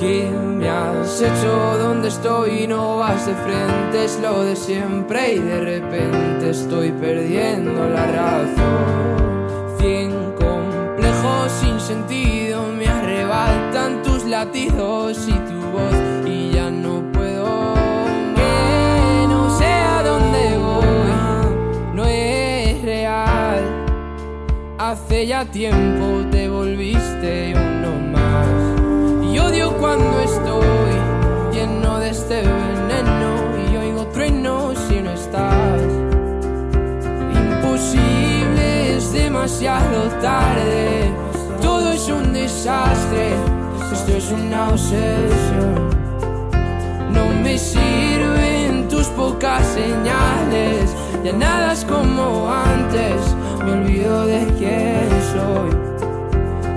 [0.01, 1.77] ¿Qué me has hecho?
[1.77, 2.65] ¿Dónde estoy?
[2.65, 9.77] No vas de frente, es lo de siempre y de repente estoy perdiendo la razón.
[9.77, 17.75] Cien complejos sin sentido me arrebatan tus latidos y tu voz y ya no puedo.
[18.35, 23.59] Que no sé a dónde voy, no es real.
[24.79, 27.70] Hace ya tiempo te volviste odio
[29.93, 33.31] cuando estoy lleno de este veneno
[33.69, 35.81] y oigo truenos si no estás.
[37.35, 41.11] Imposible, es demasiado tarde.
[41.61, 43.33] Todo es un desastre,
[43.91, 45.89] esto es una obsesión.
[47.11, 53.19] No me sirven tus pocas señales, ya nada es como antes.
[53.65, 56.10] Me olvido de quién soy.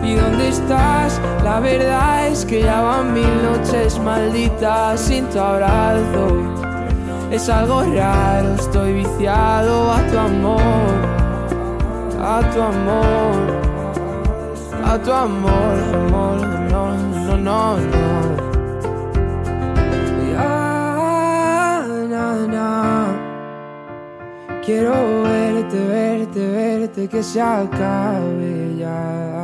[0.05, 1.21] ¿Y dónde estás?
[1.43, 6.29] La verdad es que ya van mil noches malditas sin tu abrazo.
[7.31, 10.95] Es algo raro, estoy viciado a tu amor,
[12.21, 13.35] a tu amor,
[14.85, 16.37] a tu amor, amor,
[16.71, 18.35] no, no, no, no.
[20.33, 23.07] Ya, na, na.
[24.65, 29.44] Quiero verte, verte, verte, que se acabe ya.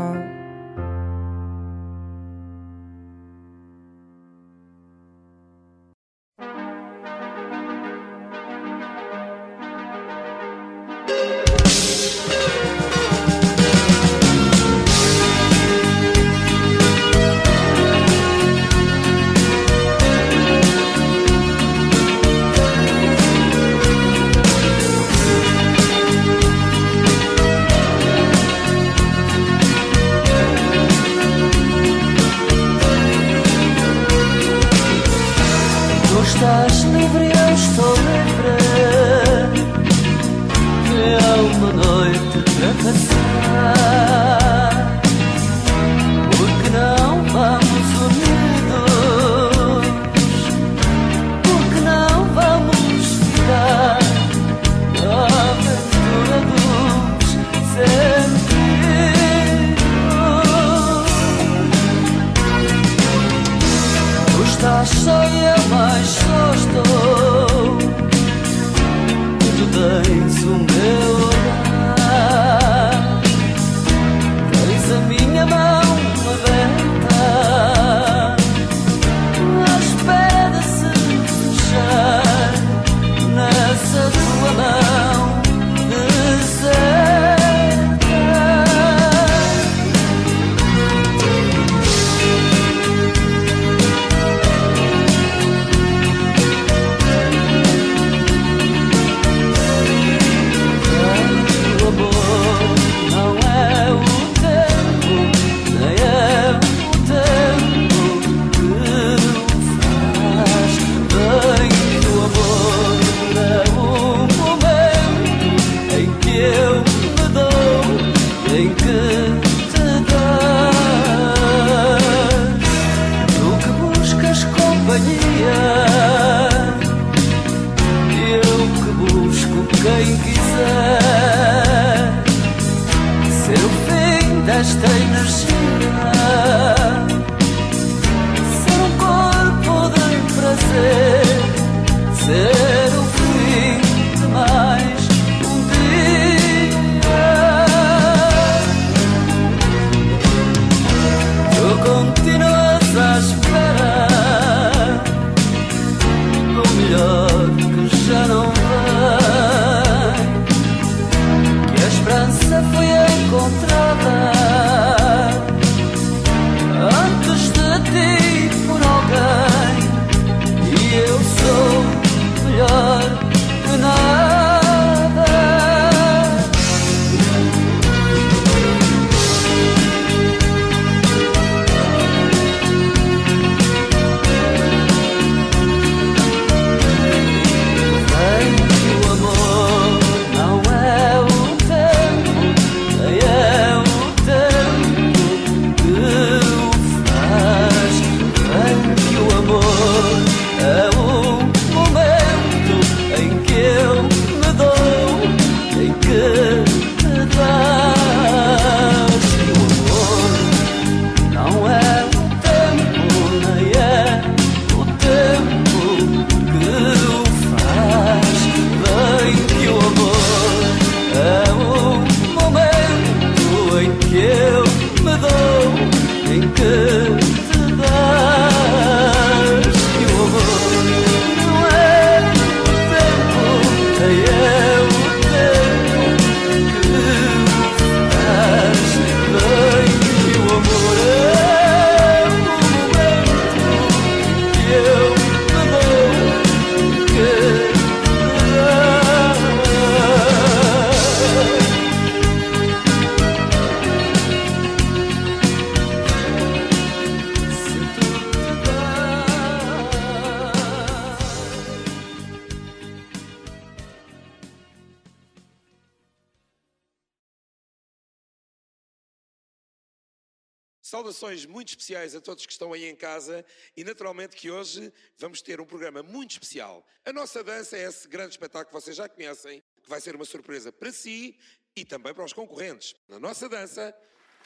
[270.91, 275.41] Saudações muito especiais a todos que estão aí em casa e naturalmente que hoje vamos
[275.41, 276.85] ter um programa muito especial.
[277.05, 280.25] A nossa dança é esse grande espetáculo que vocês já conhecem, que vai ser uma
[280.25, 281.39] surpresa para si
[281.77, 282.97] e também para os concorrentes.
[283.09, 283.97] Na nossa dança,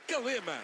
[0.06, 0.62] Calema!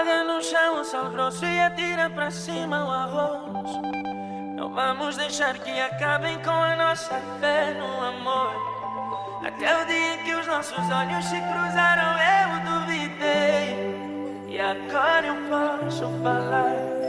[0.00, 3.70] Joga no chão o sal grosso e atira para cima o arroz.
[4.56, 8.54] Não vamos deixar que acabem com a nossa fé no amor.
[9.46, 14.48] Até o dia em que os nossos olhos se cruzaram, eu duvidei.
[14.48, 16.99] E agora eu posso falar.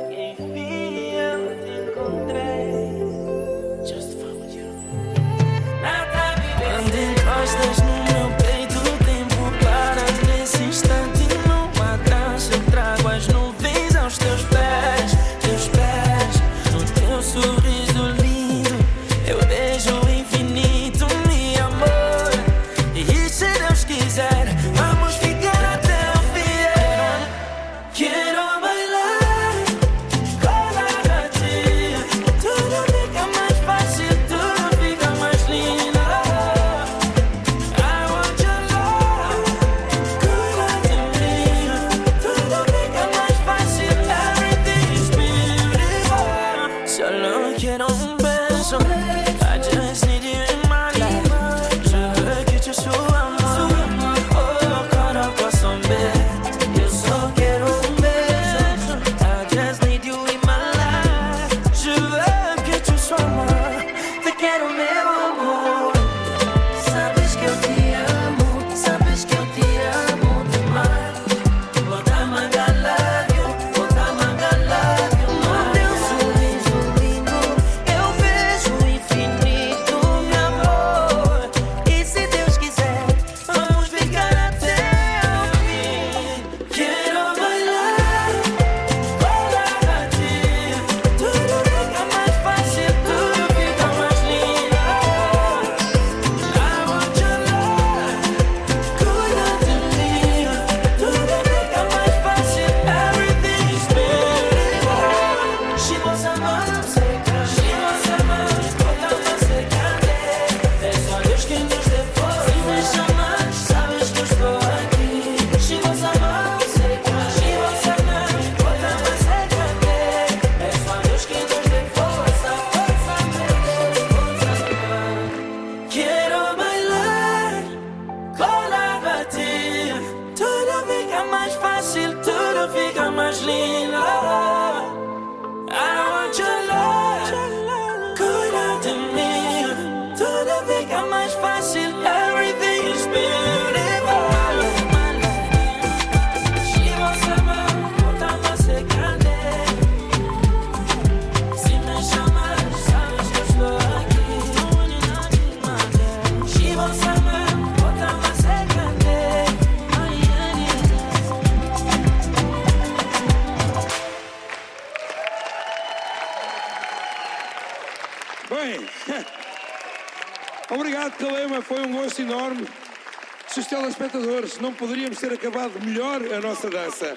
[174.01, 177.15] espectadores, não poderíamos ter acabado melhor a nossa dança.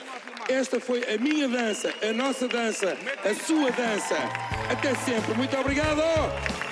[0.49, 4.17] Esta foi a minha dança, a nossa dança, a sua dança.
[4.71, 5.35] Até sempre.
[5.35, 6.64] Muito obrigado!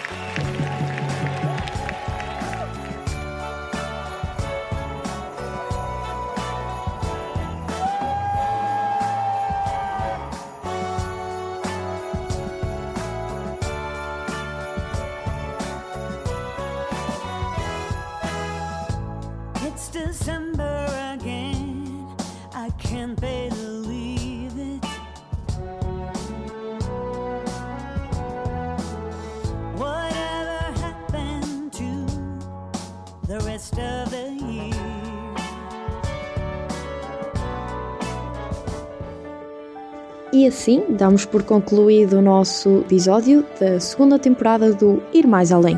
[40.62, 45.76] Assim damos por concluído o nosso episódio da segunda temporada do Ir Mais Além.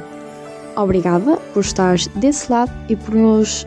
[0.76, 3.66] Obrigada por estares desse lado e por nos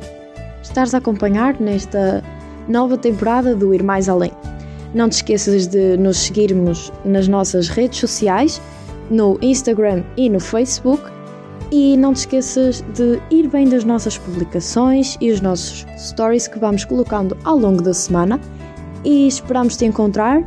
[0.61, 2.24] estares a acompanhar nesta
[2.68, 4.32] nova temporada do Ir Mais Além.
[4.93, 8.61] Não te esqueças de nos seguirmos nas nossas redes sociais,
[9.09, 11.01] no Instagram e no Facebook.
[11.72, 16.59] E não te esqueças de ir bem das nossas publicações e os nossos stories que
[16.59, 18.39] vamos colocando ao longo da semana.
[19.03, 20.43] E esperamos te encontrar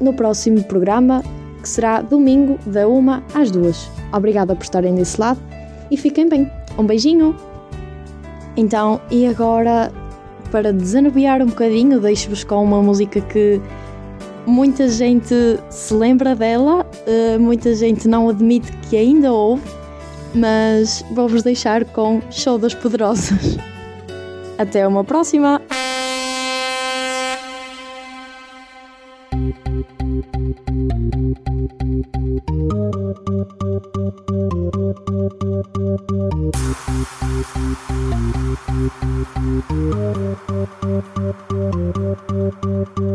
[0.00, 1.22] no próximo programa,
[1.62, 3.90] que será domingo, da 1 às 2.
[4.12, 5.40] Obrigada por estarem desse lado
[5.90, 6.50] e fiquem bem.
[6.78, 7.36] Um beijinho!
[8.56, 9.92] Então, e agora,
[10.50, 13.60] para desanuviar um bocadinho, deixo-vos com uma música que
[14.46, 15.34] muita gente
[15.68, 19.62] se lembra dela, uh, muita gente não admite que ainda houve,
[20.34, 23.56] mas vou-vos deixar com Show das Poderosas.
[24.58, 25.60] Até uma próxima!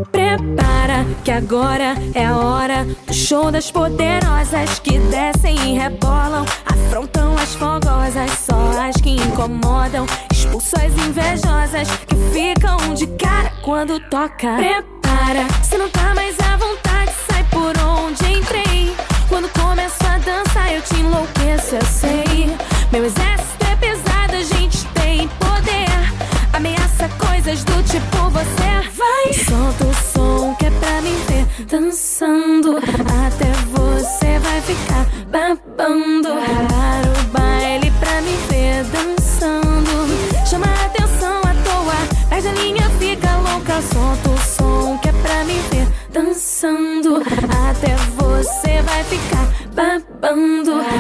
[0.10, 7.36] Prepara que agora é a hora do show das poderosas que descem e rebolam, afrontam
[7.36, 14.56] as fogosas, só as que incomodam, expulsam as invejosas que ficam de cara quando toca.
[14.56, 18.96] Prepara, se não tá mais à vontade, sai por onde entrei.
[19.28, 22.56] Quando começo a dançar, eu te enlouqueço, eu sei.
[22.94, 23.45] Meu exército
[27.46, 29.34] coisas do tipo você vai.
[29.34, 32.78] Solta o som que é pra me ver dançando.
[32.78, 36.30] Até você vai ficar babando.
[36.68, 40.48] Para o baile pra me ver dançando.
[40.50, 43.80] Chama a atenção à toa, perde a linha, fica louca.
[43.94, 47.18] Solta o som que é pra me ver dançando.
[47.70, 50.95] Até você vai ficar babando.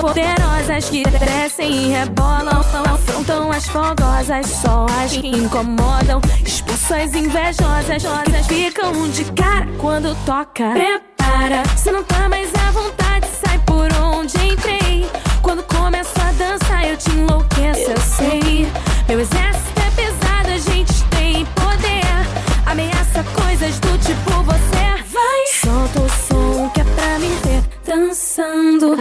[0.00, 2.60] Poderosas que descem e rebolam,
[2.92, 8.02] afrontam as fogosas, só as que incomodam, expulsam as invejosas,
[8.46, 10.70] que ficam de cara quando toca.
[10.70, 15.08] Prepara, se não tá mais à vontade, sai por onde entrei.
[15.42, 18.68] Quando começo a dançar, eu te enlouqueço, eu sei.
[19.08, 22.66] Meu exército é pesado, a gente tem poder.
[22.66, 25.46] Ameaça coisas do tipo você vai.
[25.62, 28.96] Solta o som que é pra me ver dançando.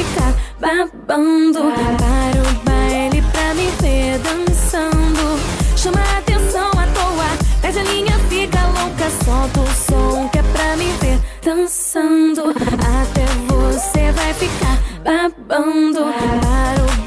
[0.00, 1.60] Ficar babando.
[1.60, 5.38] Para o baile pra me ver dançando.
[5.76, 7.28] Chama a atenção à toa,
[7.60, 9.10] perde a linha, fica louca.
[9.22, 12.44] Solta o som que é pra me ver dançando.
[12.48, 16.00] Até você vai ficar babando.
[16.40, 16.99] Para o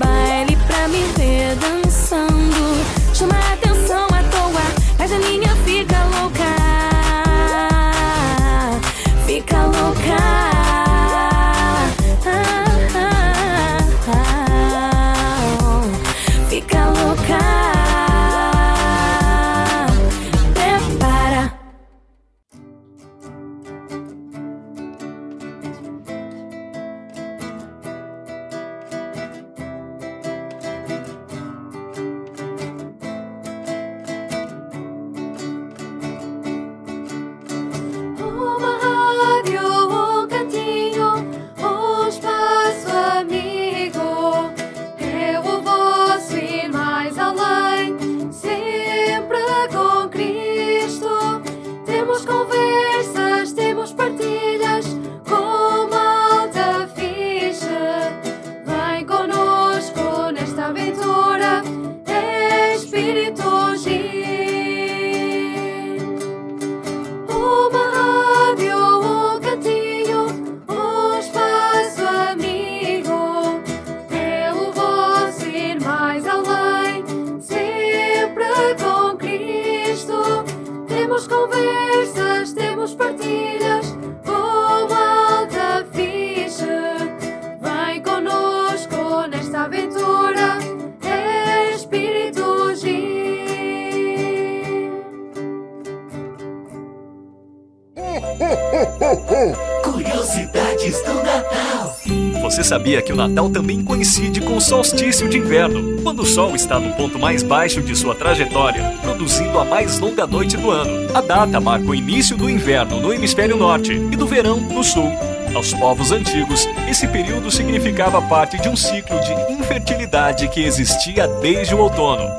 [102.83, 106.77] sabia que o Natal também coincide com o solstício de inverno, quando o Sol está
[106.77, 111.07] no ponto mais baixo de sua trajetória, produzindo a mais longa noite do ano.
[111.13, 115.09] A data marca o início do inverno no hemisfério norte e do verão no sul.
[115.55, 121.73] Aos povos antigos, esse período significava parte de um ciclo de infertilidade que existia desde
[121.73, 122.29] o outono.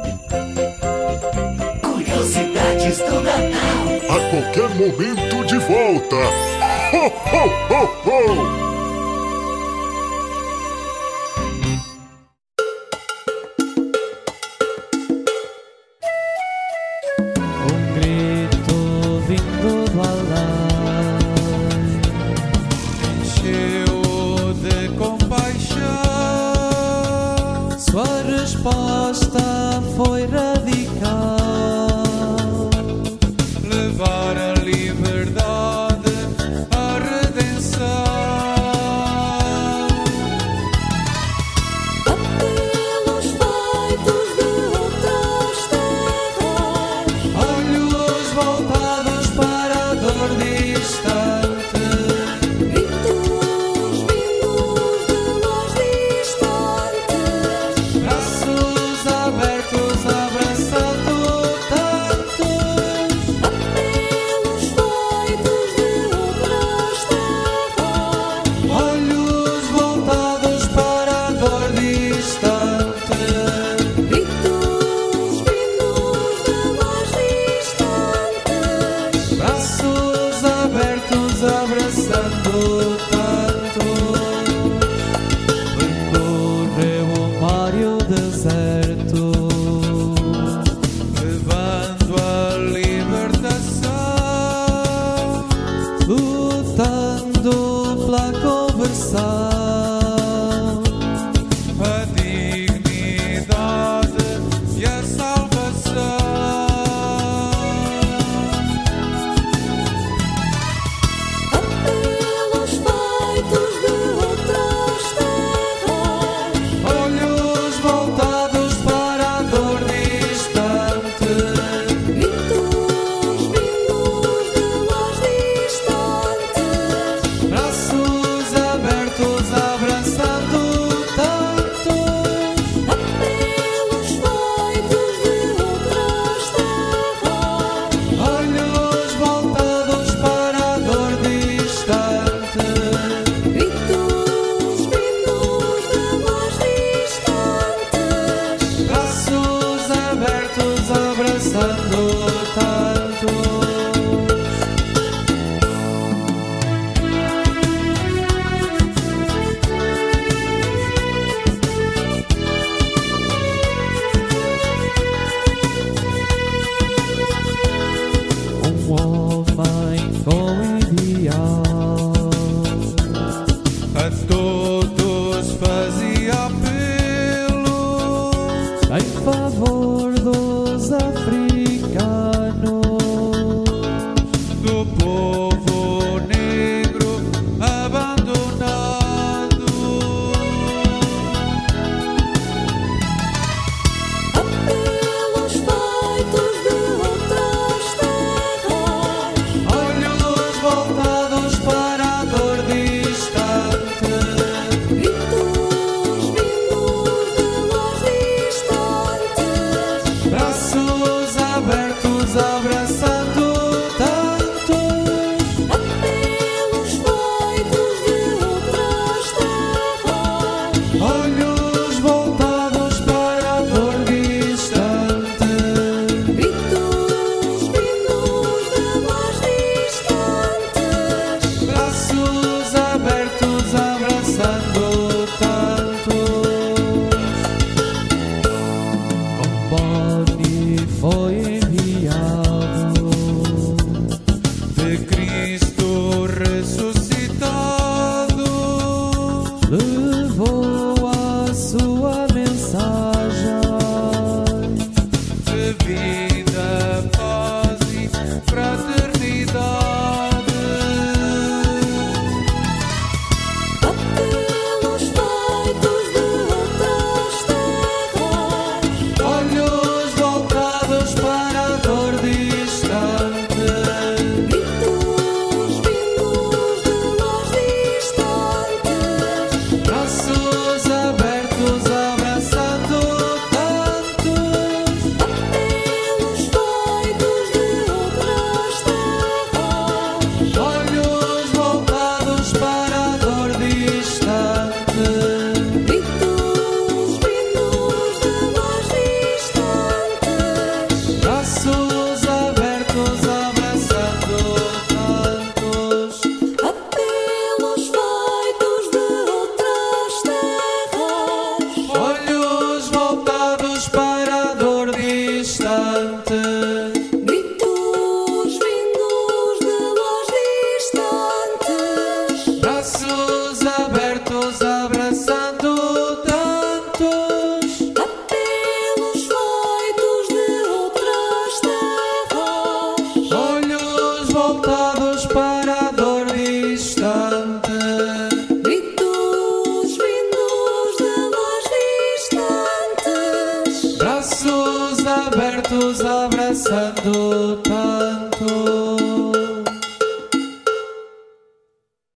[1.81, 4.15] Curiosidades do Natal.
[4.15, 6.17] A qualquer momento de volta.
[6.93, 8.74] Ho, ho, ho, ho!